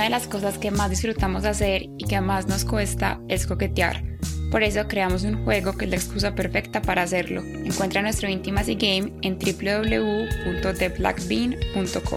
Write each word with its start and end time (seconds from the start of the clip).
Una 0.00 0.06
de 0.06 0.12
las 0.12 0.28
cosas 0.28 0.56
que 0.56 0.70
más 0.70 0.88
disfrutamos 0.88 1.44
hacer 1.44 1.82
y 1.98 2.06
que 2.06 2.22
más 2.22 2.46
nos 2.46 2.64
cuesta 2.64 3.20
es 3.28 3.46
coquetear. 3.46 4.02
Por 4.50 4.62
eso 4.62 4.88
creamos 4.88 5.24
un 5.24 5.44
juego 5.44 5.76
que 5.76 5.84
es 5.84 5.90
la 5.90 5.96
excusa 5.96 6.34
perfecta 6.34 6.80
para 6.80 7.02
hacerlo. 7.02 7.42
Encuentra 7.42 8.00
nuestro 8.00 8.30
Intimacy 8.30 8.76
Game 8.76 9.12
en 9.20 9.38
www.theblackbean.co. 9.38 12.16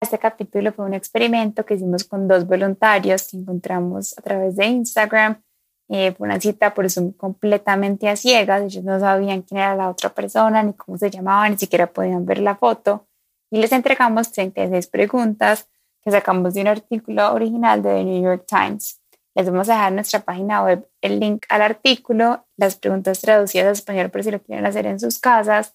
Este 0.00 0.18
capítulo 0.20 0.72
fue 0.72 0.84
un 0.84 0.94
experimento 0.94 1.66
que 1.66 1.74
hicimos 1.74 2.04
con 2.04 2.28
dos 2.28 2.46
voluntarios 2.46 3.26
que 3.26 3.38
encontramos 3.38 4.16
a 4.16 4.22
través 4.22 4.54
de 4.54 4.66
Instagram. 4.66 5.42
Eh, 5.88 6.12
fue 6.12 6.26
una 6.26 6.40
cita 6.40 6.74
por 6.74 6.90
Zoom 6.90 7.12
completamente 7.12 8.08
a 8.08 8.16
ciegas. 8.16 8.62
Ellos 8.62 8.84
no 8.84 8.98
sabían 8.98 9.42
quién 9.42 9.60
era 9.60 9.76
la 9.76 9.90
otra 9.90 10.10
persona, 10.10 10.62
ni 10.62 10.72
cómo 10.72 10.98
se 10.98 11.10
llamaba, 11.10 11.48
ni 11.48 11.58
siquiera 11.58 11.86
podían 11.86 12.26
ver 12.26 12.40
la 12.40 12.56
foto. 12.56 13.06
Y 13.50 13.58
les 13.58 13.72
entregamos 13.72 14.32
36 14.32 14.86
preguntas 14.88 15.68
que 16.04 16.10
sacamos 16.10 16.54
de 16.54 16.62
un 16.62 16.68
artículo 16.68 17.32
original 17.32 17.82
de 17.82 17.90
The 17.90 18.04
New 18.04 18.22
York 18.22 18.44
Times. 18.46 19.00
Les 19.34 19.46
vamos 19.46 19.68
a 19.68 19.74
dejar 19.74 19.88
en 19.88 19.96
nuestra 19.96 20.20
página 20.20 20.64
web 20.64 20.88
el 21.02 21.20
link 21.20 21.44
al 21.48 21.62
artículo, 21.62 22.46
las 22.56 22.76
preguntas 22.76 23.20
traducidas 23.20 23.66
a 23.66 23.72
español 23.72 24.10
por 24.10 24.24
si 24.24 24.30
lo 24.30 24.40
quieren 24.40 24.66
hacer 24.66 24.86
en 24.86 24.98
sus 24.98 25.18
casas 25.18 25.74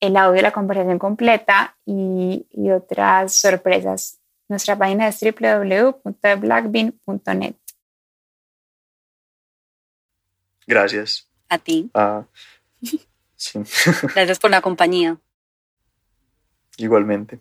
el 0.00 0.16
audio 0.16 0.36
de 0.36 0.42
la 0.42 0.52
conversación 0.52 0.98
completa 0.98 1.76
y, 1.86 2.46
otras 2.70 3.36
sorpresas. 3.36 4.20
Nuestra 4.48 4.76
página 4.76 5.08
es 5.08 5.20
www.blackbean.net. 5.20 7.54
Gracias. 10.66 11.28
A 11.48 11.58
ti. 11.58 11.90
Ah, 11.94 12.24
Gracias 14.14 14.38
por 14.38 14.50
la 14.50 14.60
compañía. 14.60 15.18
Igualmente. 16.76 17.40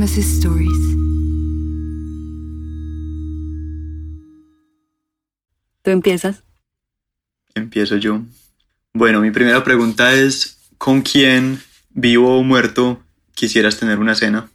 Stories. 0.00 0.96
¿Tú 5.82 5.90
empiezas? 5.90 6.42
Empiezo 7.54 7.96
yo. 7.98 8.22
Bueno, 8.94 9.20
mi 9.20 9.30
primera 9.30 9.62
pregunta 9.62 10.14
es, 10.14 10.58
¿con 10.78 11.02
quién, 11.02 11.60
vivo 11.90 12.38
o 12.38 12.42
muerto, 12.42 13.02
quisieras 13.34 13.78
tener 13.78 13.98
una 13.98 14.14
cena? 14.14 14.50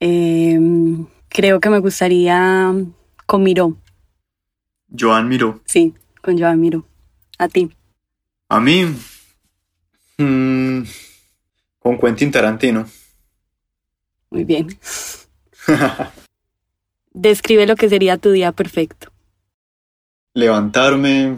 Em, 0.00 1.06
creo 1.28 1.60
que 1.60 1.68
me 1.68 1.80
gustaría 1.80 2.72
con 3.26 3.42
Miró. 3.42 3.76
Joan 4.98 5.28
Miró. 5.28 5.60
Sí, 5.66 5.92
con 6.22 6.38
Joan 6.38 6.60
Miró. 6.60 6.86
¿A 7.38 7.48
ti? 7.48 7.70
A 8.48 8.58
mí, 8.58 8.86
mm, 10.16 10.82
con 11.78 11.98
Quentin 11.98 12.30
Tarantino. 12.30 12.86
Muy 14.34 14.42
bien. 14.42 14.66
Describe 17.12 17.68
lo 17.68 17.76
que 17.76 17.88
sería 17.88 18.18
tu 18.18 18.32
día 18.32 18.50
perfecto. 18.50 19.12
Levantarme, 20.34 21.36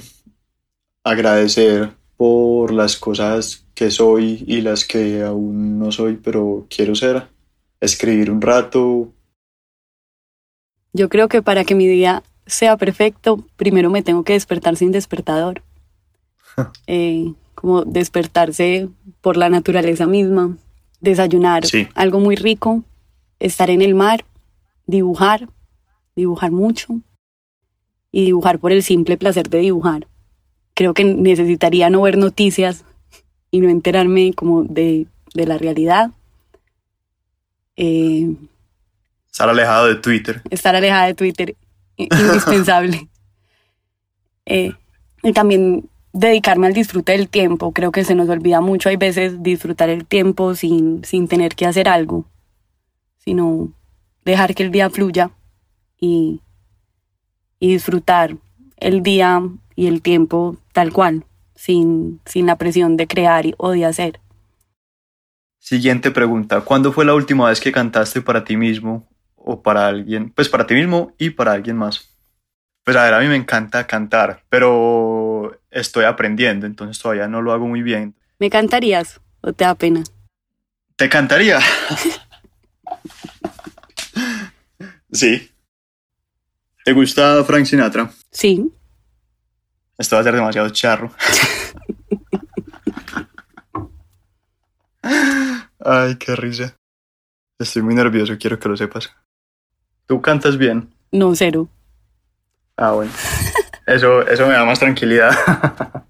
agradecer 1.04 1.90
por 2.16 2.72
las 2.72 2.96
cosas 2.96 3.66
que 3.74 3.90
soy 3.90 4.42
y 4.46 4.62
las 4.62 4.86
que 4.86 5.22
aún 5.22 5.78
no 5.78 5.92
soy, 5.92 6.16
pero 6.16 6.66
quiero 6.74 6.94
ser. 6.94 7.28
Escribir 7.80 8.30
un 8.30 8.40
rato. 8.40 9.12
Yo 10.94 11.10
creo 11.10 11.28
que 11.28 11.42
para 11.42 11.64
que 11.64 11.74
mi 11.74 11.86
día 11.86 12.22
sea 12.46 12.78
perfecto, 12.78 13.44
primero 13.56 13.90
me 13.90 14.02
tengo 14.02 14.24
que 14.24 14.32
despertar 14.32 14.76
sin 14.76 14.90
despertador. 14.90 15.62
Eh, 16.86 17.34
como 17.54 17.84
despertarse 17.84 18.88
por 19.20 19.36
la 19.36 19.50
naturaleza 19.50 20.06
misma, 20.06 20.56
desayunar 21.00 21.64
algo 21.94 22.20
muy 22.20 22.36
rico, 22.36 22.82
estar 23.38 23.70
en 23.70 23.82
el 23.82 23.94
mar, 23.94 24.24
dibujar, 24.86 25.48
dibujar 26.14 26.50
mucho 26.50 27.00
y 28.10 28.24
dibujar 28.24 28.58
por 28.58 28.72
el 28.72 28.82
simple 28.82 29.16
placer 29.16 29.48
de 29.48 29.58
dibujar. 29.58 30.06
Creo 30.74 30.94
que 30.94 31.04
necesitaría 31.04 31.90
no 31.90 32.02
ver 32.02 32.18
noticias 32.18 32.84
y 33.50 33.60
no 33.60 33.68
enterarme 33.68 34.32
como 34.34 34.64
de, 34.64 35.06
la 35.34 35.58
realidad. 35.58 36.10
Eh, 37.76 38.34
estar 39.30 39.48
alejado 39.48 39.86
de 39.86 39.96
Twitter. 39.96 40.42
Estar 40.50 40.74
alejada 40.74 41.06
de 41.06 41.14
Twitter, 41.14 41.56
indispensable. 41.96 43.08
Eh, 44.48 44.72
y 45.24 45.32
también 45.32 45.88
dedicarme 46.16 46.66
al 46.66 46.72
disfrute 46.72 47.12
del 47.12 47.28
tiempo. 47.28 47.72
Creo 47.72 47.92
que 47.92 48.04
se 48.04 48.14
nos 48.14 48.28
olvida 48.28 48.60
mucho, 48.60 48.88
hay 48.88 48.96
veces, 48.96 49.42
disfrutar 49.42 49.90
el 49.90 50.06
tiempo 50.06 50.54
sin, 50.54 51.04
sin 51.04 51.28
tener 51.28 51.54
que 51.54 51.66
hacer 51.66 51.88
algo, 51.88 52.24
sino 53.18 53.72
dejar 54.24 54.54
que 54.54 54.62
el 54.62 54.70
día 54.70 54.88
fluya 54.88 55.30
y, 56.00 56.40
y 57.60 57.68
disfrutar 57.68 58.36
el 58.78 59.02
día 59.02 59.42
y 59.74 59.86
el 59.86 60.00
tiempo 60.00 60.56
tal 60.72 60.92
cual, 60.92 61.24
sin, 61.54 62.20
sin 62.24 62.46
la 62.46 62.56
presión 62.56 62.96
de 62.96 63.06
crear 63.06 63.44
o 63.58 63.70
de 63.70 63.84
hacer. 63.84 64.20
Siguiente 65.58 66.10
pregunta. 66.10 66.62
¿Cuándo 66.62 66.92
fue 66.92 67.04
la 67.04 67.14
última 67.14 67.48
vez 67.48 67.60
que 67.60 67.72
cantaste 67.72 68.22
para 68.22 68.44
ti 68.44 68.56
mismo 68.56 69.06
o 69.34 69.62
para 69.62 69.86
alguien? 69.86 70.30
Pues 70.30 70.48
para 70.48 70.66
ti 70.66 70.74
mismo 70.74 71.12
y 71.18 71.30
para 71.30 71.52
alguien 71.52 71.76
más. 71.76 72.15
Pues 72.86 72.96
a 72.96 73.02
ver, 73.02 73.14
a 73.14 73.18
mí 73.18 73.26
me 73.26 73.34
encanta 73.34 73.84
cantar, 73.84 74.44
pero 74.48 75.60
estoy 75.72 76.04
aprendiendo, 76.04 76.66
entonces 76.66 77.02
todavía 77.02 77.26
no 77.26 77.42
lo 77.42 77.50
hago 77.52 77.66
muy 77.66 77.82
bien. 77.82 78.14
¿Me 78.38 78.48
cantarías 78.48 79.20
o 79.40 79.52
te 79.52 79.64
da 79.64 79.74
pena? 79.74 80.04
¿Te 80.94 81.08
cantaría? 81.08 81.58
sí. 85.10 85.50
¿Te 86.84 86.92
gusta 86.92 87.42
Frank 87.42 87.64
Sinatra? 87.64 88.08
Sí. 88.30 88.72
Esto 89.98 90.14
va 90.14 90.20
a 90.20 90.24
ser 90.24 90.36
demasiado 90.36 90.70
charro. 90.70 91.12
Ay, 95.80 96.14
qué 96.20 96.36
risa. 96.36 96.76
Estoy 97.58 97.82
muy 97.82 97.96
nervioso, 97.96 98.38
quiero 98.38 98.60
que 98.60 98.68
lo 98.68 98.76
sepas. 98.76 99.12
¿Tú 100.06 100.22
cantas 100.22 100.56
bien? 100.56 100.94
No, 101.10 101.34
cero. 101.34 101.68
Ah, 102.76 102.92
bueno. 102.92 103.12
Eso, 103.86 104.26
eso 104.26 104.46
me 104.48 104.52
da 104.54 104.64
más 104.64 104.80
tranquilidad. 104.80 105.32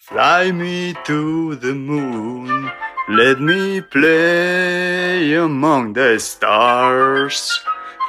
Fly 0.00 0.52
me 0.52 0.94
to 1.04 1.56
the 1.56 1.72
moon, 1.74 2.70
let 3.08 3.40
me 3.40 3.80
play 3.80 5.34
among 5.34 5.94
the 5.94 6.18
stars. 6.18 7.60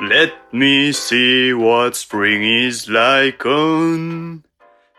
Let 0.01 0.33
me 0.53 0.91
see 0.91 1.53
what 1.53 1.95
spring 1.95 2.43
is 2.43 2.89
like 2.89 3.45
on 3.45 4.43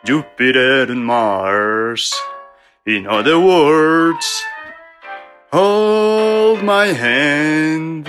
Jupiter 0.05 0.83
and 0.85 1.05
Mars. 1.07 2.13
In 2.87 3.07
other 3.07 3.39
words, 3.39 4.43
hold 5.53 6.63
my 6.63 6.87
hand. 6.87 8.09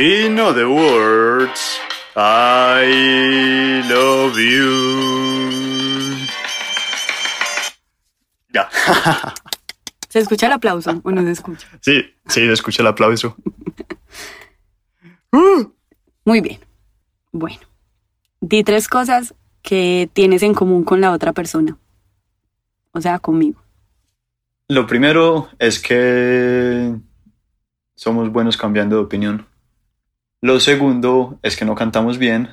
In 0.00 0.38
other 0.38 0.66
words, 0.66 1.78
I 2.16 3.82
love 3.86 4.34
you. 4.34 6.16
Ya. 8.50 8.66
¿Se 10.08 10.20
escucha 10.20 10.46
el 10.46 10.52
aplauso 10.52 11.02
o 11.04 11.10
no 11.10 11.20
se 11.20 11.32
escucha? 11.32 11.68
Sí, 11.82 12.00
sí, 12.26 12.46
se 12.46 12.52
escucha 12.52 12.80
el 12.80 12.86
aplauso. 12.86 13.36
Muy 16.24 16.40
bien. 16.40 16.60
Bueno, 17.30 17.60
di 18.40 18.64
tres 18.64 18.88
cosas 18.88 19.34
que 19.60 20.08
tienes 20.14 20.42
en 20.42 20.54
común 20.54 20.82
con 20.82 21.02
la 21.02 21.12
otra 21.12 21.34
persona. 21.34 21.76
O 22.92 23.02
sea, 23.02 23.18
conmigo. 23.18 23.60
Lo 24.66 24.86
primero 24.86 25.50
es 25.58 25.78
que 25.78 26.96
somos 27.96 28.32
buenos 28.32 28.56
cambiando 28.56 28.96
de 28.96 29.02
opinión. 29.02 29.49
Lo 30.42 30.58
segundo 30.58 31.38
es 31.42 31.56
que 31.56 31.64
no 31.64 31.74
cantamos 31.74 32.18
bien. 32.18 32.48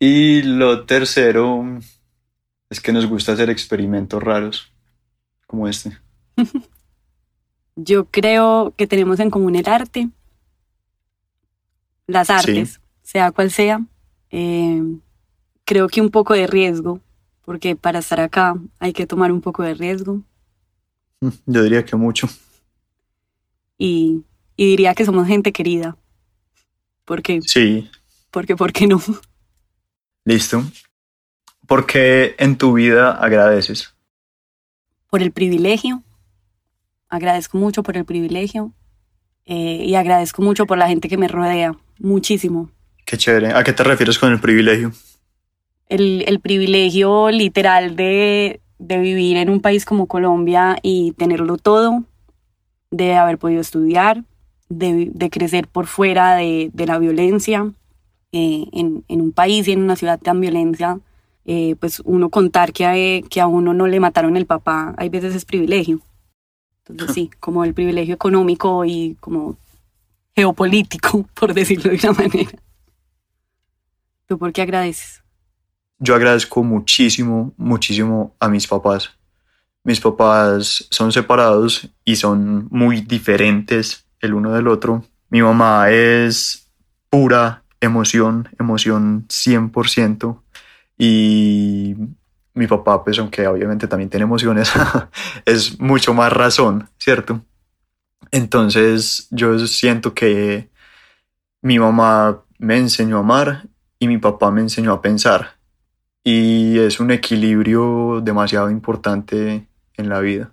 Y 0.00 0.42
lo 0.42 0.86
tercero 0.86 1.64
es 2.70 2.80
que 2.80 2.92
nos 2.92 3.06
gusta 3.06 3.32
hacer 3.32 3.50
experimentos 3.50 4.22
raros, 4.22 4.72
como 5.46 5.68
este. 5.68 5.98
Yo 7.76 8.06
creo 8.06 8.74
que 8.76 8.86
tenemos 8.86 9.20
en 9.20 9.30
común 9.30 9.54
el 9.54 9.68
arte, 9.68 10.08
las 12.06 12.30
artes, 12.30 12.80
sea 13.02 13.30
cual 13.32 13.50
sea. 13.50 13.80
Eh, 14.30 14.82
creo 15.64 15.88
que 15.88 16.00
un 16.00 16.10
poco 16.10 16.34
de 16.34 16.46
riesgo, 16.46 17.00
porque 17.44 17.76
para 17.76 18.00
estar 18.00 18.20
acá 18.20 18.56
hay 18.78 18.92
que 18.92 19.06
tomar 19.06 19.30
un 19.30 19.40
poco 19.40 19.62
de 19.62 19.74
riesgo. 19.74 20.22
Yo 21.20 21.62
diría 21.62 21.84
que 21.84 21.96
mucho. 21.96 22.28
Y, 23.76 24.24
y 24.56 24.66
diría 24.70 24.94
que 24.94 25.04
somos 25.04 25.26
gente 25.26 25.52
querida. 25.52 25.96
Porque, 27.08 27.40
Sí, 27.42 27.90
porque, 28.30 28.54
¿por 28.54 28.72
qué 28.72 28.86
no? 28.86 29.00
listo. 30.24 30.62
¿Por 31.66 31.86
qué 31.86 32.34
en 32.38 32.56
tu 32.56 32.74
vida 32.74 33.12
agradeces? 33.12 33.94
Por 35.10 35.22
el 35.22 35.32
privilegio. 35.32 36.02
Agradezco 37.08 37.56
mucho 37.58 37.82
por 37.82 37.96
el 37.96 38.04
privilegio. 38.04 38.72
eh, 39.50 39.82
y 39.86 39.94
agradezco 39.94 40.42
mucho 40.42 40.66
por 40.66 40.76
la 40.76 40.88
gente 40.88 41.08
que 41.08 41.16
me 41.16 41.26
rodea. 41.28 41.74
Muchísimo. 41.98 42.70
Qué 43.06 43.16
chévere. 43.16 43.54
¿A 43.54 43.64
qué 43.64 43.72
te 43.72 43.82
refieres 43.82 44.18
con 44.18 44.30
el 44.30 44.40
privilegio? 44.40 44.92
el, 45.88 46.22
el 46.28 46.38
privilegio 46.40 47.30
literal 47.30 47.96
de, 47.96 48.60
de 48.78 48.98
vivir 48.98 49.38
en 49.38 49.48
un 49.48 49.60
país 49.62 49.86
como 49.86 50.06
Colombia 50.06 50.76
y 50.82 51.12
tenerlo 51.12 51.56
todo, 51.56 52.04
de 52.90 53.14
haber 53.16 53.38
podido 53.38 53.62
estudiar, 53.62 54.22
de, 54.68 55.10
de 55.12 55.30
crecer 55.30 55.68
por 55.68 55.86
fuera 55.86 56.36
de, 56.36 56.70
de 56.72 56.86
la 56.86 56.98
violencia, 56.98 57.72
eh, 58.32 58.66
en, 58.72 59.04
en 59.08 59.20
un 59.20 59.32
país 59.32 59.66
y 59.68 59.72
en 59.72 59.82
una 59.82 59.96
ciudad 59.96 60.20
tan 60.20 60.40
violencia, 60.40 61.00
eh, 61.46 61.76
pues 61.80 62.02
uno 62.04 62.28
contar 62.28 62.74
que 62.74 62.84
a, 62.84 62.92
que 63.26 63.40
a 63.40 63.46
uno 63.46 63.72
no 63.72 63.86
le 63.86 64.00
mataron 64.00 64.36
el 64.36 64.44
papá, 64.44 64.94
hay 64.98 65.08
veces 65.08 65.34
es 65.34 65.46
privilegio. 65.46 66.00
Entonces 66.86 67.14
sí, 67.14 67.30
como 67.40 67.64
el 67.64 67.72
privilegio 67.72 68.14
económico 68.14 68.84
y 68.84 69.16
como 69.20 69.56
geopolítico, 70.36 71.26
por 71.34 71.54
decirlo 71.54 71.90
de 71.90 71.98
una 72.02 72.12
manera. 72.12 72.50
¿Tú 74.26 74.38
por 74.38 74.52
qué 74.52 74.60
agradeces? 74.60 75.22
Yo 75.98 76.14
agradezco 76.14 76.62
muchísimo, 76.62 77.54
muchísimo 77.56 78.36
a 78.38 78.48
mis 78.48 78.66
papás. 78.66 79.10
Mis 79.84 80.00
papás 80.00 80.86
son 80.90 81.12
separados 81.12 81.88
y 82.04 82.16
son 82.16 82.68
muy 82.70 83.00
diferentes 83.00 84.04
el 84.20 84.34
uno 84.34 84.52
del 84.52 84.68
otro. 84.68 85.04
Mi 85.30 85.42
mamá 85.42 85.90
es 85.90 86.70
pura 87.10 87.62
emoción, 87.80 88.48
emoción 88.58 89.26
100%. 89.28 90.42
Y 90.98 91.96
mi 92.54 92.66
papá, 92.66 93.04
pues 93.04 93.18
aunque 93.18 93.46
obviamente 93.46 93.86
también 93.86 94.10
tiene 94.10 94.24
emociones, 94.24 94.72
es 95.44 95.78
mucho 95.80 96.12
más 96.14 96.32
razón, 96.32 96.88
¿cierto? 96.98 97.42
Entonces 98.30 99.28
yo 99.30 99.58
siento 99.66 100.12
que 100.14 100.68
mi 101.62 101.78
mamá 101.78 102.42
me 102.58 102.76
enseñó 102.76 103.16
a 103.16 103.20
amar 103.20 103.68
y 103.98 104.08
mi 104.08 104.18
papá 104.18 104.50
me 104.50 104.60
enseñó 104.60 104.92
a 104.92 105.02
pensar. 105.02 105.58
Y 106.24 106.78
es 106.78 107.00
un 107.00 107.10
equilibrio 107.10 108.20
demasiado 108.22 108.70
importante 108.70 109.68
en 109.94 110.08
la 110.08 110.20
vida. 110.20 110.52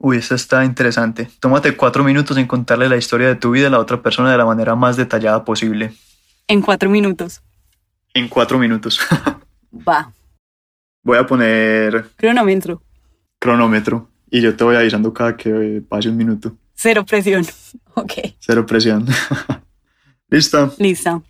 Uy, 0.00 0.16
esta 0.18 0.34
está 0.36 0.64
interesante. 0.64 1.28
Tómate 1.40 1.76
cuatro 1.76 2.04
minutos 2.04 2.36
en 2.36 2.46
contarle 2.46 2.88
la 2.88 2.96
historia 2.96 3.26
de 3.26 3.34
tu 3.36 3.50
vida 3.50 3.66
a 3.66 3.70
la 3.70 3.80
otra 3.80 4.00
persona 4.00 4.30
de 4.30 4.38
la 4.38 4.44
manera 4.44 4.76
más 4.76 4.96
detallada 4.96 5.44
posible. 5.44 5.92
En 6.46 6.62
cuatro 6.62 6.88
minutos. 6.88 7.42
En 8.14 8.28
cuatro 8.28 8.58
minutos. 8.58 9.00
Va. 9.88 10.12
Voy 11.02 11.18
a 11.18 11.26
poner 11.26 12.10
Cronómetro. 12.16 12.82
cronómetro 13.38 14.08
y 14.30 14.40
yo 14.40 14.54
te 14.56 14.64
voy 14.64 14.76
avisando 14.76 15.12
cada 15.12 15.36
que 15.36 15.82
pase 15.88 16.08
un 16.08 16.16
minuto. 16.16 16.56
Cero 16.74 17.04
presión. 17.04 17.44
Ok. 17.94 18.12
Cero 18.38 18.64
presión. 18.64 19.06
¿Lista? 20.30 20.70
Lista. 20.78 21.20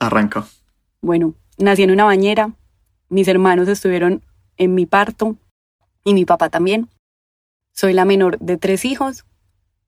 Arranca. 0.00 0.44
Bueno, 1.00 1.34
nací 1.58 1.84
en 1.84 1.92
una 1.92 2.02
bañera. 2.04 2.50
Mis 3.08 3.28
hermanos 3.28 3.68
estuvieron 3.68 4.24
en 4.56 4.74
mi 4.74 4.84
parto 4.86 5.36
y 6.04 6.14
mi 6.14 6.24
papá 6.24 6.50
también. 6.50 6.88
Soy 7.72 7.92
la 7.92 8.04
menor 8.04 8.38
de 8.38 8.56
tres 8.56 8.84
hijos. 8.84 9.24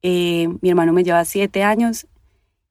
Eh, 0.03 0.49
mi 0.61 0.71
hermano 0.71 0.93
me 0.93 1.05
lleva 1.05 1.25
siete 1.25 1.63
años 1.63 2.07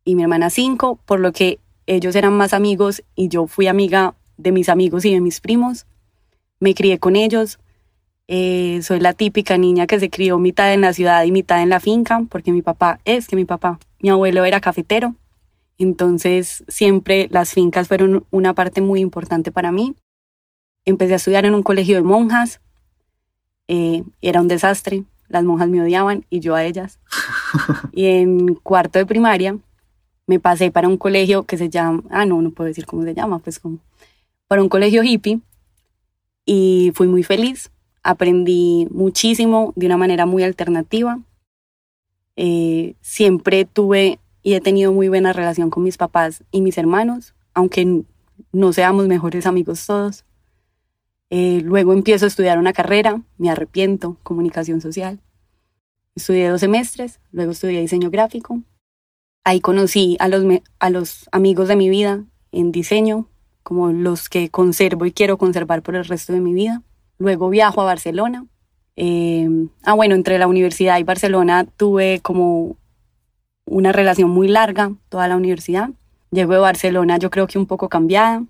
y 0.03 0.15
mi 0.15 0.24
hermana 0.24 0.50
cinco, 0.50 1.00
por 1.06 1.19
lo 1.19 1.31
que 1.31 1.59
ellos 1.88 2.15
eran 2.15 2.33
más 2.33 2.53
amigos 2.53 3.03
y 3.15 3.30
yo 3.30 3.47
fui 3.47 3.68
amiga 3.68 4.15
de 4.38 4.51
mis 4.51 4.69
amigos 4.69 5.06
y 5.06 5.13
de 5.13 5.21
mis 5.21 5.39
primos. 5.39 5.86
Me 6.59 6.74
crié 6.74 7.00
con 7.00 7.15
ellos. 7.15 7.59
Eh, 8.27 8.80
soy 8.81 9.00
la 9.00 9.13
típica 9.13 9.57
niña 9.57 9.86
que 9.86 10.00
se 10.00 10.09
crió 10.09 10.39
mitad 10.39 10.74
en 10.74 10.81
la 10.81 10.94
ciudad 10.94 11.24
y 11.24 11.31
mitad 11.31 11.62
en 11.62 11.69
la 11.69 11.80
finca, 11.80 12.24
porque 12.30 12.51
mi 12.51 12.62
papá 12.62 13.00
es 13.06 13.27
que 13.27 13.36
mi 13.36 13.45
papá, 13.45 13.80
mi 14.00 14.09
abuelo 14.09 14.45
era 14.45 14.62
cafetero. 14.62 15.15
Entonces 15.77 16.63
siempre 16.68 17.27
las 17.31 17.53
fincas 17.53 17.88
fueron 17.88 18.25
una 18.31 18.53
parte 18.53 18.81
muy 18.81 19.00
importante 19.01 19.51
para 19.51 19.71
mí. 19.71 19.95
Empecé 20.86 21.13
a 21.13 21.18
estudiar 21.18 21.45
en 21.45 21.56
un 21.56 21.63
colegio 21.63 21.95
de 21.95 22.03
monjas. 22.03 22.62
Eh, 23.67 24.03
era 24.21 24.41
un 24.41 24.47
desastre. 24.47 25.03
Las 25.27 25.44
monjas 25.44 25.69
me 25.69 25.81
odiaban 25.81 26.25
y 26.29 26.39
yo 26.39 26.56
a 26.56 26.63
ellas. 26.63 27.00
y 27.91 28.06
en 28.06 28.56
cuarto 28.56 29.00
de 29.00 29.05
primaria 29.05 29.57
me 30.27 30.39
pasé 30.39 30.72
para 30.72 30.88
un 30.88 30.98
colegio 30.98 31.43
que 31.43 31.57
se 31.57 31.69
llama, 31.69 32.03
ah, 32.10 32.25
no, 32.25 32.41
no 32.41 32.51
puedo 32.51 32.67
decir 32.67 32.86
cómo 32.86 33.03
se 33.03 33.13
llama, 33.13 33.39
pues 33.39 33.60
como, 33.60 33.79
para 34.48 34.62
un 34.62 34.69
colegio 34.69 35.03
hippie. 35.03 35.39
Y 36.45 36.91
fui 36.93 37.07
muy 37.07 37.24
feliz. 37.24 37.72
Aprendí 38.03 38.88
muchísimo 38.91 39.74
de 39.75 39.88
una 39.88 39.98
manera 39.98 40.25
muy 40.25 40.43
alternativa. 40.43 41.19
Eh, 42.36 42.95
siempre 43.01 43.65
tuve 43.65 44.19
y 44.43 44.53
he 44.53 44.62
tenido 44.62 44.93
muy 44.93 45.10
buena 45.10 45.34
relación 45.34 45.72
con 45.72 45.84
mis 45.84 45.98
papás 45.98 46.43
y 46.51 46.62
mis 46.62 46.77
hermanos, 46.77 47.34
aunque 47.55 48.03
no 48.51 48.74
seamos 48.74 49.07
mejores 49.07 49.48
amigos 49.48 49.86
todos. 49.88 50.24
Eh, 51.29 51.62
luego 51.63 51.94
empiezo 51.94 52.25
a 52.25 52.27
estudiar 52.27 52.60
una 52.60 52.74
carrera, 52.74 53.22
me 53.38 53.50
arrepiento, 53.50 54.17
comunicación 54.24 54.82
social. 54.82 55.20
Estudié 56.15 56.50
dos 56.50 56.62
semestres, 56.62 57.20
luego 57.32 57.51
estudié 57.51 57.82
diseño 57.82 58.10
gráfico. 58.10 58.62
Ahí 59.44 59.60
conocí 59.60 60.17
a 60.20 60.27
los, 60.27 60.44
a 60.79 60.89
los 60.89 61.27
amigos 61.32 61.67
de 61.67 61.75
mi 61.75 61.89
vida 61.89 62.24
en 62.51 62.72
diseño, 62.72 63.27
como 63.63 63.91
los 63.91 64.29
que 64.29 64.50
conservo 64.50 65.05
y 65.05 65.12
quiero 65.12 65.38
conservar 65.38 65.82
por 65.82 65.96
el 65.96 66.05
resto 66.05 66.34
de 66.34 66.41
mi 66.41 66.53
vida. 66.53 66.84
Luego 67.17 67.50
viajo 67.50 67.82
a 67.82 67.86
Barcelona. 67.86 68.46
Eh, 68.96 69.67
ah, 69.84 69.94
bueno, 69.94 70.15
entre 70.15 70.38
la 70.39 70.48
universidad 70.48 71.00
y 71.00 71.03
Barcelona 71.03 71.65
tuve 71.65 72.22
como 72.22 72.77
una 73.65 73.91
relación 73.91 74.29
muy 74.29 74.48
larga, 74.48 74.94
toda 75.10 75.27
la 75.27 75.36
universidad. 75.36 75.89
Llego 76.32 76.53
de 76.53 76.60
Barcelona 76.60 77.17
yo 77.17 77.29
creo 77.29 77.48
que 77.48 77.58
un 77.58 77.65
poco 77.65 77.89
cambiada 77.89 78.44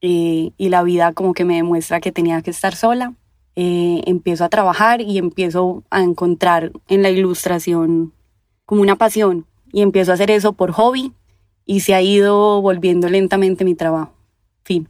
eh, 0.00 0.52
y 0.56 0.68
la 0.68 0.82
vida 0.82 1.12
como 1.12 1.34
que 1.34 1.44
me 1.44 1.56
demuestra 1.56 2.00
que 2.00 2.12
tenía 2.12 2.42
que 2.42 2.50
estar 2.50 2.74
sola. 2.74 3.14
Eh, 3.56 4.02
empiezo 4.06 4.44
a 4.44 4.48
trabajar 4.48 5.00
y 5.00 5.18
empiezo 5.18 5.84
a 5.90 6.02
encontrar 6.02 6.72
en 6.88 7.02
la 7.02 7.10
ilustración 7.10 8.12
como 8.64 8.82
una 8.82 8.96
pasión 8.96 9.46
y 9.72 9.82
empiezo 9.82 10.12
a 10.12 10.14
hacer 10.14 10.30
eso 10.30 10.52
por 10.52 10.72
hobby 10.72 11.12
y 11.66 11.80
se 11.80 11.94
ha 11.94 12.02
ido 12.02 12.62
volviendo 12.62 13.08
lentamente 13.08 13.64
mi 13.64 13.74
trabajo. 13.74 14.14
Fin. 14.64 14.88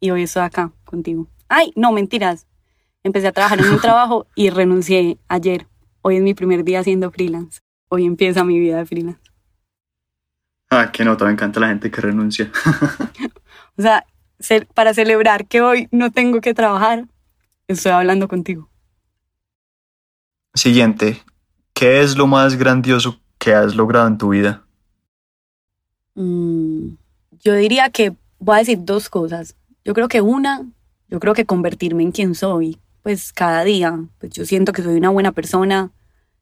Y 0.00 0.10
hoy 0.10 0.22
estoy 0.22 0.42
acá 0.42 0.72
contigo. 0.84 1.26
Ay, 1.48 1.72
no, 1.76 1.92
mentiras. 1.92 2.46
Empecé 3.02 3.28
a 3.28 3.32
trabajar 3.32 3.60
en 3.60 3.70
un 3.70 3.78
trabajo 3.80 4.26
y 4.34 4.50
renuncié 4.50 5.18
ayer. 5.28 5.66
Hoy 6.02 6.16
es 6.16 6.22
mi 6.22 6.34
primer 6.34 6.64
día 6.64 6.80
haciendo 6.80 7.10
freelance. 7.10 7.60
Hoy 7.88 8.04
empieza 8.06 8.44
mi 8.44 8.58
vida 8.58 8.78
de 8.78 8.86
freelance. 8.86 9.20
Ah, 10.70 10.90
qué 10.90 11.04
nota, 11.04 11.26
me 11.26 11.32
encanta 11.32 11.60
la 11.60 11.68
gente 11.68 11.90
que 11.90 12.00
renuncia. 12.00 12.50
O 13.78 13.82
sea, 13.82 14.04
para 14.74 14.94
celebrar 14.94 15.46
que 15.46 15.60
hoy 15.60 15.88
no 15.90 16.10
tengo 16.10 16.40
que 16.40 16.54
trabajar, 16.54 17.06
estoy 17.68 17.92
hablando 17.92 18.28
contigo. 18.28 18.68
Siguiente. 20.54 21.22
¿Qué 21.72 22.02
es 22.02 22.16
lo 22.16 22.26
más 22.26 22.56
grandioso 22.56 23.18
que 23.38 23.54
has 23.54 23.74
logrado 23.74 24.06
en 24.06 24.18
tu 24.18 24.28
vida? 24.28 24.64
Mm, 26.14 26.94
yo 27.40 27.54
diría 27.54 27.90
que 27.90 28.14
voy 28.38 28.56
a 28.56 28.58
decir 28.58 28.78
dos 28.82 29.08
cosas. 29.08 29.56
Yo 29.84 29.94
creo 29.94 30.08
que 30.08 30.20
una, 30.20 30.66
yo 31.08 31.18
creo 31.20 31.34
que 31.34 31.46
convertirme 31.46 32.02
en 32.02 32.12
quien 32.12 32.34
soy, 32.34 32.78
pues 33.02 33.32
cada 33.32 33.64
día, 33.64 33.98
pues 34.18 34.32
yo 34.32 34.44
siento 34.44 34.72
que 34.72 34.82
soy 34.82 34.96
una 34.96 35.10
buena 35.10 35.32
persona, 35.32 35.90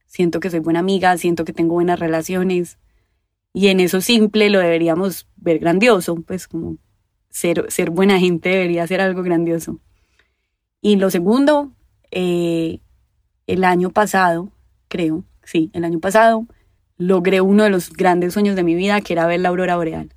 siento 0.06 0.40
que 0.40 0.50
soy 0.50 0.60
buena 0.60 0.80
amiga, 0.80 1.16
siento 1.16 1.44
que 1.44 1.52
tengo 1.52 1.74
buenas 1.74 1.98
relaciones 1.98 2.78
y 3.52 3.68
en 3.68 3.80
eso 3.80 4.00
simple 4.00 4.50
lo 4.50 4.58
deberíamos 4.58 5.26
ver 5.36 5.58
grandioso, 5.58 6.16
pues 6.16 6.48
como 6.48 6.76
ser, 7.30 7.66
ser 7.70 7.90
buena 7.90 8.18
gente 8.18 8.48
debería 8.50 8.86
ser 8.86 9.00
algo 9.00 9.22
grandioso. 9.22 9.78
Y 10.82 10.96
lo 10.96 11.10
segundo, 11.10 11.70
eh, 12.10 12.80
el 13.46 13.64
año 13.64 13.90
pasado, 13.90 14.50
creo, 14.88 15.24
sí, 15.44 15.70
el 15.74 15.84
año 15.84 16.00
pasado, 16.00 16.46
logré 16.96 17.40
uno 17.40 17.64
de 17.64 17.70
los 17.70 17.92
grandes 17.92 18.34
sueños 18.34 18.56
de 18.56 18.64
mi 18.64 18.74
vida, 18.74 19.00
que 19.00 19.12
era 19.14 19.26
ver 19.26 19.40
la 19.40 19.50
aurora 19.50 19.76
boreal. 19.76 20.12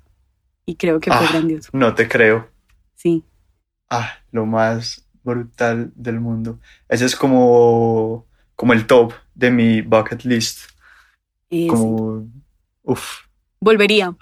Y 0.66 0.76
creo 0.76 1.00
que 1.00 1.10
fue 1.10 1.26
Ah, 1.26 1.28
grandioso. 1.30 1.70
No 1.72 1.94
te 1.94 2.08
creo. 2.08 2.48
Sí, 2.94 3.24
Ah, 3.90 4.14
lo 4.32 4.46
más 4.46 5.06
brutal 5.22 5.92
del 5.94 6.18
mundo. 6.20 6.58
Ese 6.88 7.04
es 7.04 7.14
como, 7.14 8.26
como 8.56 8.72
el 8.72 8.86
top 8.86 9.12
de 9.34 9.50
mi 9.50 9.82
bucket 9.82 10.24
list. 10.24 10.60
eh, 11.50 11.62
sí. 11.62 11.66
Como, 11.68 12.26
uff, 12.82 13.26
volvería. 13.60 14.16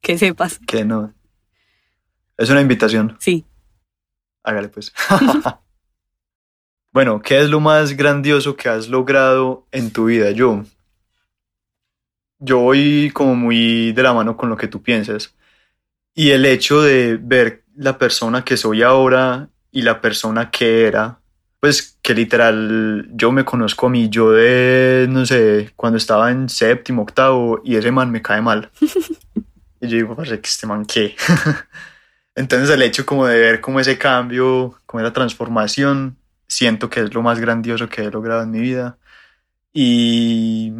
Que 0.00 0.16
sepas, 0.18 0.60
que 0.60 0.84
no. 0.84 1.12
Es 2.36 2.50
una 2.50 2.60
invitación. 2.60 3.16
sí. 3.20 3.44
Hágale 4.42 4.68
pues. 4.68 4.92
Bueno, 6.92 7.20
¿qué 7.20 7.40
es 7.42 7.50
lo 7.50 7.60
más 7.60 7.94
grandioso 7.94 8.56
que 8.56 8.70
has 8.70 8.88
logrado 8.88 9.66
en 9.70 9.90
tu 9.90 10.06
vida? 10.06 10.30
Yo, 10.30 10.64
yo 12.38 12.60
voy 12.60 13.10
como 13.12 13.34
muy 13.34 13.92
de 13.92 14.02
la 14.02 14.14
mano 14.14 14.38
con 14.38 14.48
lo 14.48 14.56
que 14.56 14.66
tú 14.66 14.82
piensas. 14.82 15.34
Y 16.14 16.30
el 16.30 16.46
hecho 16.46 16.80
de 16.80 17.18
ver 17.20 17.64
la 17.74 17.98
persona 17.98 18.44
que 18.46 18.56
soy 18.56 18.82
ahora 18.82 19.50
y 19.70 19.82
la 19.82 20.00
persona 20.00 20.50
que 20.50 20.86
era, 20.86 21.20
pues 21.60 21.98
que 22.00 22.14
literal 22.14 23.10
yo 23.12 23.30
me 23.30 23.44
conozco 23.44 23.88
a 23.88 23.90
mí, 23.90 24.08
yo 24.08 24.32
de, 24.32 25.06
no 25.10 25.26
sé, 25.26 25.72
cuando 25.76 25.98
estaba 25.98 26.30
en 26.30 26.48
séptimo, 26.48 27.02
octavo, 27.02 27.60
y 27.62 27.76
ese 27.76 27.90
man 27.90 28.10
me 28.10 28.22
cae 28.22 28.40
mal. 28.40 28.70
Y 29.78 29.88
yo 29.88 29.96
digo, 29.98 30.16
parece 30.16 30.40
que 30.40 30.48
este 30.48 30.66
man 30.66 30.86
qué. 30.86 31.14
Entonces 32.36 32.70
el 32.70 32.82
hecho 32.82 33.06
como 33.06 33.26
de 33.26 33.40
ver 33.40 33.60
como 33.60 33.80
ese 33.80 33.98
cambio, 33.98 34.78
como 34.86 35.02
esa 35.02 35.12
transformación, 35.12 36.16
siento 36.46 36.90
que 36.90 37.00
es 37.00 37.14
lo 37.14 37.22
más 37.22 37.40
grandioso 37.40 37.88
que 37.88 38.02
he 38.02 38.10
logrado 38.10 38.42
en 38.42 38.50
mi 38.50 38.60
vida. 38.60 38.98
Y, 39.72 40.72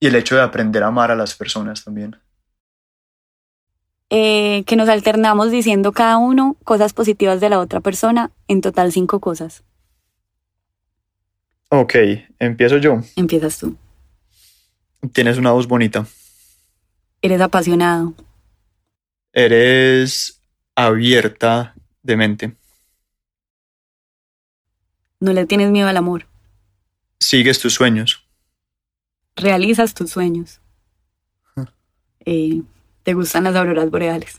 y 0.00 0.06
el 0.06 0.14
hecho 0.14 0.36
de 0.36 0.42
aprender 0.42 0.82
a 0.82 0.86
amar 0.88 1.10
a 1.10 1.16
las 1.16 1.34
personas 1.34 1.84
también. 1.84 2.16
Eh, 4.10 4.62
que 4.66 4.76
nos 4.76 4.88
alternamos 4.88 5.50
diciendo 5.50 5.92
cada 5.92 6.18
uno 6.18 6.56
cosas 6.62 6.92
positivas 6.92 7.40
de 7.40 7.48
la 7.48 7.58
otra 7.58 7.80
persona, 7.80 8.30
en 8.46 8.60
total 8.60 8.92
cinco 8.92 9.18
cosas. 9.18 9.64
Ok, 11.70 11.94
empiezo 12.38 12.78
yo. 12.78 13.00
Empiezas 13.16 13.58
tú. 13.58 13.76
Tienes 15.12 15.38
una 15.38 15.50
voz 15.50 15.66
bonita. 15.66 16.06
Eres 17.20 17.40
apasionado, 17.40 18.14
Eres 19.32 20.33
abierta 20.76 21.74
de 22.02 22.16
mente. 22.16 22.56
no 25.20 25.32
le 25.32 25.46
tienes 25.46 25.70
miedo 25.70 25.88
al 25.88 25.96
amor, 25.96 26.26
Sigues 27.18 27.58
tus 27.58 27.72
sueños. 27.72 28.26
realizas 29.36 29.94
tus 29.94 30.10
sueños. 30.10 30.60
Eh, 32.26 32.62
te 33.02 33.14
gustan 33.14 33.44
las 33.44 33.56
auroras 33.56 33.90
boreales. 33.90 34.38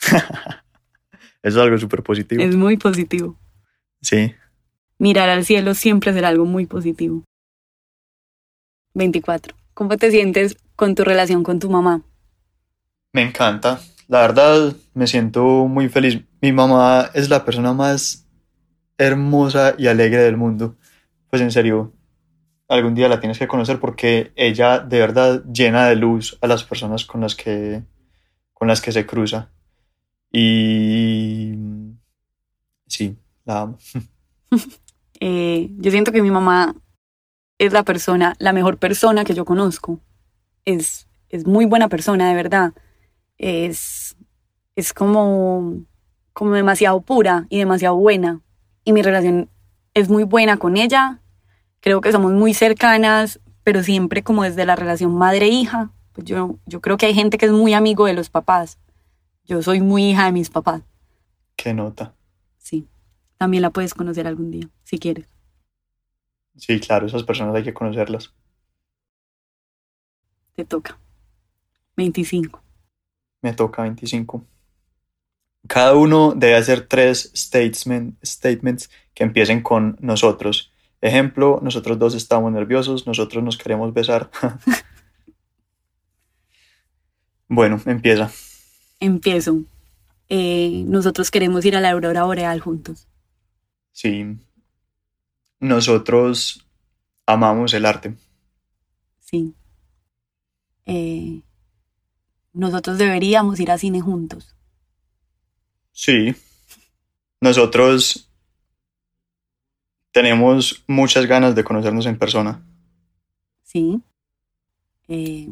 Eso 0.00 0.16
es 1.42 1.56
algo 1.56 1.76
súper 1.78 2.02
positivo. 2.02 2.42
Es 2.42 2.56
muy 2.56 2.76
positivo. 2.78 3.36
Sí. 4.00 4.34
Mirar 4.98 5.28
al 5.28 5.44
cielo 5.44 5.74
siempre 5.74 6.12
será 6.14 6.28
algo 6.28 6.44
muy 6.46 6.66
positivo. 6.66 7.24
24. 8.94 9.54
¿Cómo 9.74 9.96
te 9.96 10.10
sientes 10.10 10.56
con 10.76 10.94
tu 10.94 11.04
relación 11.04 11.42
con 11.42 11.58
tu 11.58 11.68
mamá? 11.70 12.02
Me 13.12 13.22
encanta. 13.22 13.80
La 14.08 14.22
verdad, 14.22 14.74
me 14.94 15.06
siento 15.06 15.66
muy 15.66 15.90
feliz. 15.90 16.22
Mi 16.40 16.50
mamá 16.50 17.10
es 17.12 17.28
la 17.28 17.44
persona 17.44 17.74
más 17.74 18.26
hermosa 18.96 19.74
y 19.76 19.86
alegre 19.86 20.22
del 20.22 20.38
mundo. 20.38 20.76
Pues 21.28 21.42
en 21.42 21.50
serio, 21.50 21.92
algún 22.68 22.94
día 22.94 23.08
la 23.08 23.20
tienes 23.20 23.38
que 23.38 23.46
conocer 23.46 23.78
porque 23.78 24.32
ella 24.34 24.78
de 24.78 24.98
verdad 24.98 25.44
llena 25.44 25.86
de 25.86 25.96
luz 25.96 26.38
a 26.40 26.46
las 26.46 26.64
personas 26.64 27.04
con 27.04 27.20
las 27.20 27.34
que, 27.34 27.82
con 28.54 28.66
las 28.66 28.80
que 28.80 28.92
se 28.92 29.04
cruza. 29.04 29.50
Y 30.32 31.52
sí, 32.86 33.16
la 33.44 33.60
amo. 33.60 33.78
Eh, 35.20 35.70
yo 35.78 35.90
siento 35.90 36.12
que 36.12 36.22
mi 36.22 36.30
mamá 36.30 36.76
es 37.58 37.72
la 37.72 37.82
persona, 37.82 38.36
la 38.38 38.52
mejor 38.52 38.78
persona 38.78 39.24
que 39.24 39.34
yo 39.34 39.44
conozco. 39.44 39.98
Es, 40.64 41.08
es 41.28 41.44
muy 41.44 41.64
buena 41.64 41.88
persona, 41.88 42.28
de 42.28 42.36
verdad. 42.36 42.72
Es, 43.38 44.16
es 44.76 44.92
como, 44.92 45.84
como 46.32 46.52
demasiado 46.52 47.00
pura 47.00 47.46
y 47.48 47.58
demasiado 47.58 47.96
buena. 47.96 48.42
Y 48.84 48.92
mi 48.92 49.02
relación 49.02 49.48
es 49.94 50.08
muy 50.08 50.24
buena 50.24 50.56
con 50.56 50.76
ella. 50.76 51.20
Creo 51.80 52.00
que 52.00 52.12
somos 52.12 52.32
muy 52.32 52.54
cercanas, 52.54 53.40
pero 53.64 53.82
siempre 53.82 54.22
como 54.22 54.42
desde 54.42 54.66
la 54.66 54.76
relación 54.76 55.14
madre-hija. 55.14 55.90
Pues 56.12 56.26
yo, 56.26 56.58
yo 56.66 56.80
creo 56.80 56.96
que 56.96 57.06
hay 57.06 57.14
gente 57.14 57.38
que 57.38 57.46
es 57.46 57.52
muy 57.52 57.74
amigo 57.74 58.06
de 58.06 58.14
los 58.14 58.30
papás. 58.30 58.78
Yo 59.44 59.62
soy 59.62 59.80
muy 59.80 60.10
hija 60.10 60.26
de 60.26 60.32
mis 60.32 60.50
papás. 60.50 60.82
Qué 61.56 61.72
nota. 61.74 62.14
Sí. 62.58 62.88
También 63.38 63.62
la 63.62 63.70
puedes 63.70 63.94
conocer 63.94 64.26
algún 64.26 64.50
día, 64.50 64.68
si 64.84 64.98
quieres. 64.98 65.28
Sí, 66.56 66.80
claro, 66.80 67.06
esas 67.06 67.22
personas 67.22 67.54
hay 67.54 67.62
que 67.62 67.72
conocerlas. 67.72 68.34
Te 70.56 70.64
toca. 70.64 70.98
25. 71.96 72.60
Me 73.42 73.52
toca 73.52 73.82
25. 73.82 74.44
Cada 75.66 75.94
uno 75.94 76.32
debe 76.36 76.56
hacer 76.56 76.86
tres 76.86 77.32
statement- 77.34 78.16
statements 78.24 78.90
que 79.14 79.24
empiecen 79.24 79.62
con 79.62 79.96
nosotros. 80.00 80.72
Ejemplo, 81.00 81.60
nosotros 81.62 81.98
dos 81.98 82.14
estamos 82.14 82.50
nerviosos, 82.52 83.06
nosotros 83.06 83.42
nos 83.44 83.56
queremos 83.56 83.92
besar. 83.94 84.30
bueno, 87.48 87.80
empieza. 87.86 88.30
Empiezo. 89.00 89.62
Eh, 90.28 90.84
nosotros 90.86 91.30
queremos 91.30 91.64
ir 91.64 91.76
a 91.76 91.80
la 91.80 91.90
aurora 91.90 92.24
boreal 92.24 92.60
juntos. 92.60 93.06
Sí. 93.92 94.36
Nosotros 95.60 96.66
amamos 97.26 97.72
el 97.74 97.86
arte. 97.86 98.14
Sí. 99.20 99.54
Eh, 100.86 101.42
nosotros 102.58 102.98
deberíamos 102.98 103.60
ir 103.60 103.70
a 103.70 103.78
cine 103.78 104.00
juntos. 104.00 104.56
Sí. 105.92 106.34
Nosotros 107.40 108.28
tenemos 110.10 110.82
muchas 110.88 111.26
ganas 111.26 111.54
de 111.54 111.62
conocernos 111.62 112.06
en 112.06 112.18
persona. 112.18 112.60
Sí. 113.62 114.02
Eh, 115.06 115.48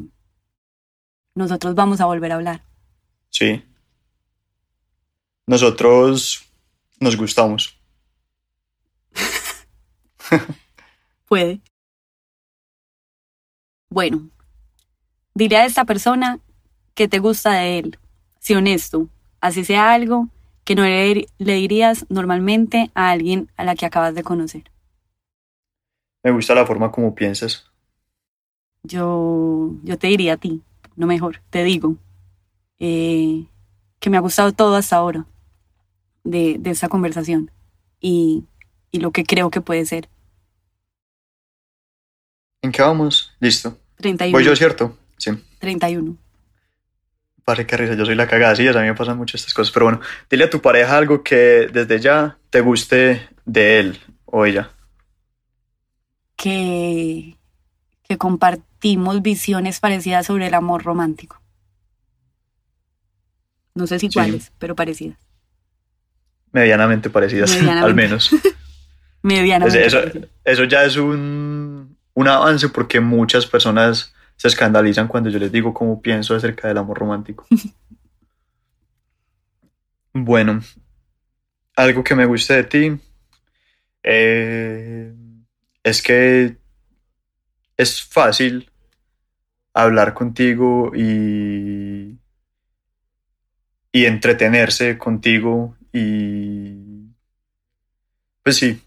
nosotros 1.33 1.75
vamos 1.75 2.01
a 2.01 2.05
volver 2.07 2.33
a 2.33 2.35
hablar. 2.35 2.65
Sí. 3.29 3.63
Nosotros 5.45 6.43
nos 6.99 7.15
gustamos. 7.15 7.79
Puede. 11.25 11.61
Bueno, 13.89 14.29
dile 15.33 15.55
a 15.55 15.65
esta 15.65 15.85
persona 15.85 16.41
que 16.97 17.07
te 17.07 17.19
gusta 17.19 17.53
de 17.53 17.77
él. 17.77 17.99
Sé 18.39 18.57
honesto. 18.57 19.07
Así 19.39 19.63
sea 19.63 19.93
algo 19.93 20.29
que 20.65 20.73
no 20.73 20.81
le, 20.81 21.27
le 21.37 21.53
dirías 21.53 22.07
normalmente 22.09 22.89
a 22.95 23.11
alguien 23.11 23.49
a 23.55 23.63
la 23.63 23.75
que 23.75 23.85
acabas 23.85 24.15
de 24.15 24.23
conocer. 24.23 24.63
Me 26.23 26.31
gusta 26.31 26.55
la 26.55 26.65
forma 26.65 26.91
como 26.91 27.13
piensas. 27.13 27.67
Yo, 28.81 29.75
yo 29.83 29.97
te 29.99 30.07
diría 30.07 30.33
a 30.33 30.37
ti, 30.37 30.63
no 30.95 31.05
mejor, 31.05 31.41
te 31.51 31.63
digo, 31.63 31.97
eh, 32.79 33.45
que 33.99 34.09
me 34.09 34.17
ha 34.17 34.21
gustado 34.21 34.51
todo 34.51 34.75
hasta 34.75 34.95
ahora 34.95 35.25
de, 36.23 36.57
de 36.59 36.69
esta 36.71 36.89
conversación 36.89 37.51
y, 37.99 38.45
y 38.91 38.99
lo 39.01 39.11
que 39.11 39.23
creo 39.23 39.51
que 39.51 39.61
puede 39.61 39.85
ser. 39.85 40.09
¿En 42.61 42.71
qué 42.71 42.81
vamos? 42.81 43.35
Listo. 43.39 43.77
31. 43.97 44.35
Voy 44.35 44.43
yo, 44.43 44.55
¿cierto? 44.55 44.97
Sí. 45.17 45.31
31. 45.59 46.17
Parece 47.47 47.65
que 47.65 47.77
risa, 47.77 47.93
yo 47.93 48.05
soy 48.05 48.15
la 48.15 48.27
cagada, 48.27 48.57
sí, 48.57 48.67
a 48.67 48.73
mí 48.73 48.87
me 48.87 48.93
pasan 48.93 49.15
mucho 49.15 49.37
estas 49.37 49.53
cosas. 49.53 49.71
Pero 49.71 49.85
bueno, 49.85 50.01
dile 50.29 50.43
a 50.43 50.49
tu 50.49 50.61
pareja 50.61 50.97
algo 50.97 51.23
que 51.23 51.69
desde 51.71 51.97
ya 52.01 52.37
te 52.49 52.59
guste 52.59 53.29
de 53.45 53.79
él 53.79 53.99
o 54.25 54.45
ella. 54.45 54.69
Que, 56.35 57.37
que 58.03 58.17
compartimos 58.17 59.21
visiones 59.21 59.79
parecidas 59.79 60.25
sobre 60.25 60.47
el 60.47 60.55
amor 60.55 60.83
romántico. 60.83 61.41
No 63.75 63.87
sé 63.87 63.97
si 63.97 64.07
iguales, 64.07 64.51
pero 64.59 64.75
parecidas. 64.75 65.17
Medianamente 66.51 67.09
parecidas, 67.09 67.55
al 67.61 67.95
menos. 67.95 68.29
Medianamente. 69.21 69.85
Eso, 69.85 69.99
eso 70.43 70.63
ya 70.65 70.83
es 70.83 70.97
un, 70.97 71.95
un 72.13 72.27
avance 72.27 72.67
porque 72.67 72.99
muchas 72.99 73.45
personas 73.45 74.13
se 74.37 74.47
escandalizan 74.47 75.07
cuando 75.07 75.29
yo 75.29 75.39
les 75.39 75.51
digo 75.51 75.73
cómo 75.73 76.01
pienso 76.01 76.35
acerca 76.35 76.67
del 76.67 76.77
amor 76.77 76.99
romántico. 76.99 77.45
bueno, 80.13 80.61
algo 81.75 82.03
que 82.03 82.15
me 82.15 82.25
gusta 82.25 82.55
de 82.55 82.63
ti 82.63 82.99
eh, 84.03 85.13
es 85.83 86.01
que 86.01 86.57
es 87.75 88.03
fácil 88.03 88.71
hablar 89.73 90.13
contigo 90.13 90.91
y, 90.95 92.17
y 93.91 94.05
entretenerse 94.05 94.97
contigo 94.97 95.75
y 95.91 97.11
pues 98.43 98.55
sí, 98.55 98.81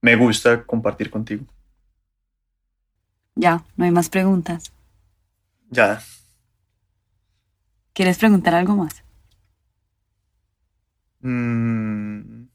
me 0.00 0.16
gusta 0.16 0.64
compartir 0.64 1.10
contigo. 1.10 1.44
Ya, 3.36 3.62
no 3.76 3.84
hay 3.84 3.90
más 3.90 4.08
preguntas. 4.08 4.72
Ya. 5.70 6.00
¿Quieres 7.92 8.18
preguntar 8.18 8.54
algo 8.54 8.76
más? 8.76 9.04
Mm, 11.20 12.46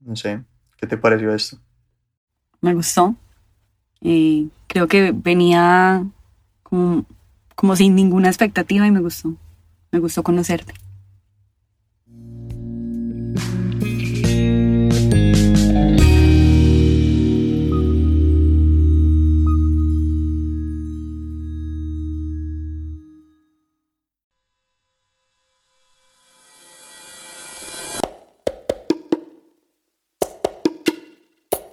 no 0.00 0.16
sé, 0.16 0.44
¿qué 0.76 0.86
te 0.86 0.96
pareció 0.96 1.34
esto? 1.34 1.58
Me 2.60 2.74
gustó. 2.74 3.16
Y 4.00 4.50
creo 4.66 4.88
que 4.88 5.12
venía 5.12 6.06
como, 6.62 7.04
como 7.54 7.76
sin 7.76 7.94
ninguna 7.94 8.28
expectativa 8.28 8.86
y 8.86 8.90
me 8.90 9.00
gustó. 9.00 9.34
Me 9.90 9.98
gustó 9.98 10.22
conocerte. 10.22 10.74